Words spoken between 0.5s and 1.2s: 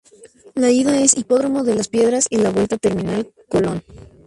La ida es